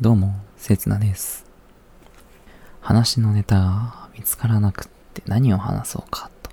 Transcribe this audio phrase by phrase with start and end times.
[0.00, 1.44] どうも、せつなです。
[2.80, 6.50] 話のネタが見つからなくって何を話そうかと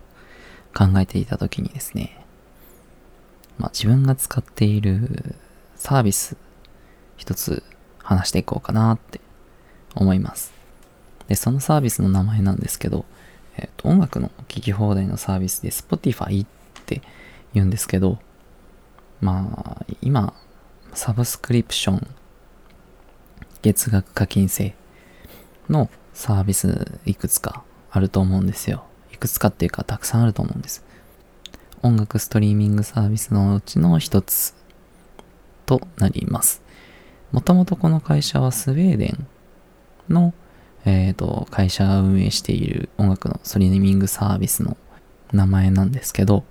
[0.74, 2.26] 考えていた時にですね、
[3.60, 5.36] まあ自分が使っている
[5.76, 6.38] サービス
[7.18, 7.62] 一つ
[8.00, 9.22] 話していこうかなって
[9.94, 10.52] 思います。
[11.28, 13.06] で、そのサービスの名前なんですけど、
[13.58, 16.48] えっ、と、音楽の聴き放題のサービスで Spotify っ
[16.88, 17.04] て
[17.54, 18.18] 言うんですけど、
[19.22, 20.34] まあ、今、
[20.96, 22.08] サブスクリプション
[23.66, 24.76] 月額課金制
[25.72, 28.86] のサービスいくつかあると思うんですよ。
[29.12, 30.86] いくつかっていうかたくさんあると思うんです。
[31.82, 34.54] 音楽ストリーミングサービスのうちの一つ
[35.66, 36.62] となります。
[37.32, 39.28] もともとこの会社はスウェーデン
[40.14, 40.36] の、
[40.86, 44.78] えー、と会社が運営している音楽のストリーミングサービスの
[45.34, 46.44] 名前なんですけど、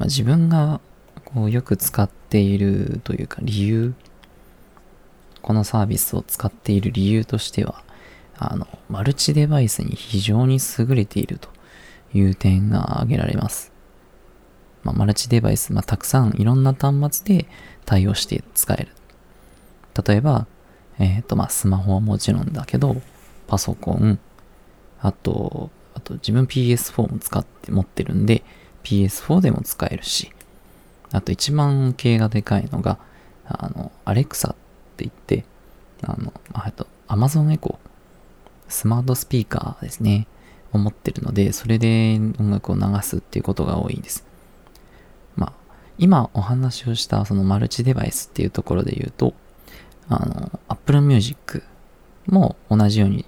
[0.00, 0.80] まあ、自分が
[1.24, 3.94] こうよく使っているというか理由
[5.46, 7.84] このサービスを使っている理由としては、
[8.36, 11.48] あの、マルチデバイスに非常に優れていると
[12.12, 13.70] いう点が挙げられます。
[14.82, 17.46] まあ、マルチデバイス、まあ、たくさんいろんな端末で
[17.84, 18.88] 対応して使える。
[20.04, 20.48] 例えば、
[20.98, 23.00] えっ、と、まあ、スマホはもちろんだけど、
[23.46, 24.18] パソコン、
[25.00, 28.42] あと、あと自分 PS4 も使って持ってるんで、
[28.82, 30.32] PS4 でも使えるし、
[31.12, 32.98] あと一番系がでかいのが、
[33.44, 34.54] あの、アレクサっ
[35.04, 35.44] って言って、
[36.02, 37.76] あの、あと、Amazon Echo、
[38.68, 40.26] スマートスピーカーですね、
[40.72, 44.24] を持ってるので、それで音楽を流すっていうことが多いです。
[45.36, 45.52] まあ、
[45.98, 49.34] 今お話をしたそのマルチデバイスっていうところで言うと、
[50.08, 51.62] あの、Apple Music
[52.26, 53.24] も同じように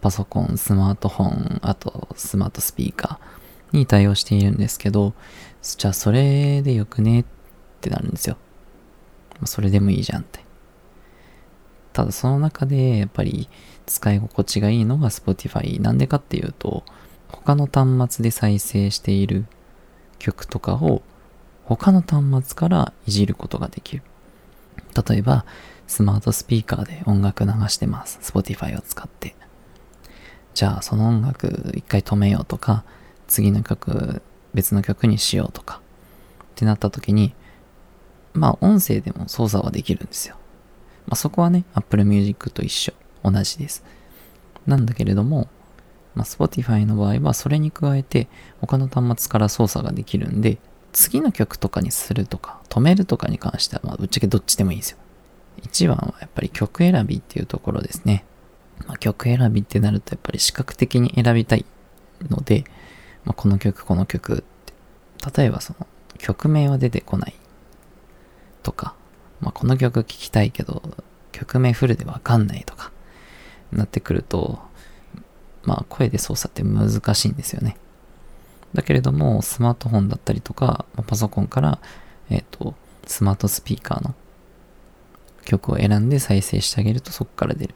[0.00, 5.14] パソコン、スマートフォン、あとスマートスピーカーに対応しているんですけど、
[5.62, 7.24] じゃあそれでよくねっ
[7.80, 8.36] てなるんですよ。
[9.44, 10.47] それでもいいじゃんって。
[11.98, 13.48] ただその中でやっぱり
[13.86, 16.84] 使い心地がいいのが Spotify なんでかっていうと
[17.26, 19.46] 他の端末で再生している
[20.20, 21.02] 曲とかを
[21.64, 24.04] 他の端末からいじることができる。
[25.08, 25.44] 例えば
[25.88, 28.20] スマートスピーカーで音楽流してます。
[28.22, 29.34] Spotify を使って。
[30.54, 32.84] じゃあその音楽一回止めようとか
[33.26, 34.22] 次の曲
[34.54, 35.80] 別の曲にしようとか。
[36.42, 37.34] ってなった時に
[38.34, 40.37] まあ音声でも操作はできるんですよ。
[41.08, 42.92] まあ、そこはね、Apple Music と一緒。
[43.24, 43.82] 同じです。
[44.66, 45.48] なんだけれども、
[46.14, 48.28] まあ、Spotify の場合はそれに加えて
[48.60, 50.58] 他の端末から操作ができるんで、
[50.92, 54.98] 次の曲とかにするとか、止めるとかに関しては、まあ、ぶっちゃけどっちでもいいんですよ。
[55.62, 58.24] 一番はやっぱり曲選びっていうところですね。
[58.86, 61.64] まあ、曲選びってなるとやっぱり視覚的に選びたい
[62.28, 62.64] ので、
[63.24, 64.74] まあ、この曲、この曲って。
[65.42, 65.86] 例えばその
[66.18, 67.34] 曲名は出てこない
[68.62, 68.94] とか、
[69.40, 70.82] まあ、この曲聴きたいけど、
[71.32, 72.92] 曲名フルでわかんないとか、
[73.72, 74.58] なってくると、
[75.64, 77.76] まあ、声で操作って難しいんですよね。
[78.74, 81.78] だけれども、スマートフォンだったりとか、パソコンから、
[82.30, 82.74] えっ、と、
[83.06, 84.14] スマートスピーカーの
[85.44, 87.74] 曲を選んで再生してあげるとそこから出る。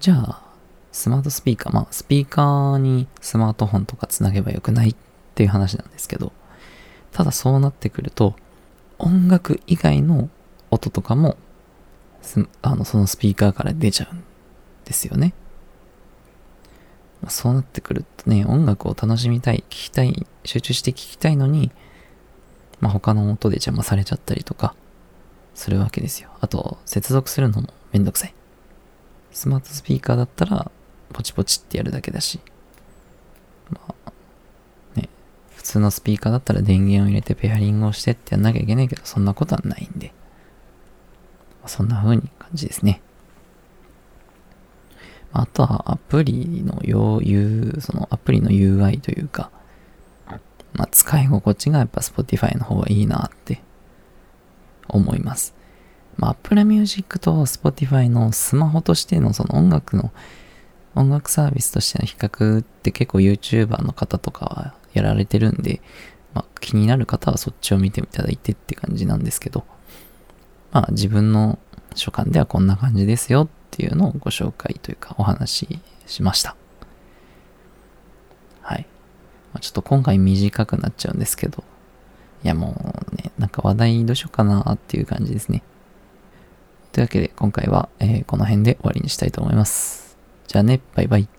[0.00, 0.42] じゃあ、
[0.90, 4.96] スマートスピーカー、まあ、スピーカーにスマートフォンとかつなげばよくないっ
[5.34, 6.32] ていう話なんですけど、
[7.12, 8.34] ただそうなってくると、
[8.98, 10.28] 音楽以外の
[10.76, 11.36] 音とかも
[12.62, 14.22] あのそのスピーカーから出ちゃうん
[14.84, 15.32] ですよね。
[17.28, 21.72] そうなってくるとね、音楽を楽しみたい、聴きたい、集中して聴きたいのに、
[22.80, 24.74] まあ、他の音で邪魔されちゃったりとか
[25.54, 26.28] するわけですよ。
[26.40, 28.34] あと、接続するのもめんどくさい。
[29.32, 30.70] スマートスピーカーだったら、
[31.12, 32.38] ポチポチってやるだけだし、
[33.70, 34.12] まあ、
[34.94, 35.08] ね、
[35.56, 40.12] 普通のスピーカーだったら電源を入れてペアリングをしてってやんなきゃいけないけど、そんなことはないんで。
[41.68, 43.00] そんな風に感じですね。
[45.32, 47.20] あとはアプリの用、
[47.80, 49.50] そのアプリの UI というか、
[50.72, 53.60] まあ、使い心地がやっぱ Spotify の方がいいなって
[54.88, 55.54] 思います。
[56.16, 60.10] まあ、Apple Music と Spotify のスマホとしてのその音楽の
[60.94, 65.82] 音楽サービスとしての比較って結構 YouTuber の方とかはやられてるんで、
[66.32, 69.64] まあ、気になる方はそっちを見ていただいてって感じなんですけど、
[70.76, 71.58] まあ自分の
[71.94, 76.54] 所感ではこんな感じですよっていうのをご紹介というかお話ししました。
[78.60, 78.86] はい。
[79.54, 81.64] まあ、ちょっと今回短くなっちゃうんですけど、
[82.44, 85.62] いやもうね、なんか話題どうしようかなっていう感じですね。
[86.92, 90.18] というわけで今回は、えー、この辺で終わりにしたいと思います。
[90.46, 91.35] じゃあね、バイバイ。